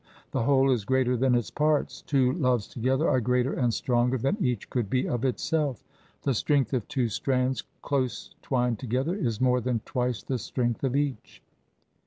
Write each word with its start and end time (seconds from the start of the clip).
The 0.31 0.41
whole 0.41 0.71
is 0.71 0.83
greater 0.83 1.15
than 1.15 1.35
its 1.35 1.51
parts, 1.51 2.01
two 2.01 2.33
loves 2.33 2.67
together 2.67 3.07
are 3.07 3.21
greater 3.21 3.53
and 3.53 3.71
stronger 3.71 4.17
than 4.17 4.35
each 4.43 4.67
could 4.71 4.89
be 4.89 5.07
of 5.07 5.23
itself. 5.23 5.83
The 6.23 6.33
strength 6.33 6.73
of 6.73 6.87
two 6.87 7.07
strands 7.07 7.61
close 7.83 8.33
twined 8.41 8.79
together 8.79 9.13
is 9.13 9.39
more 9.39 9.61
than 9.61 9.81
twice 9.85 10.23
the 10.23 10.39
strength 10.39 10.83
of 10.83 10.95
each." 10.95 11.43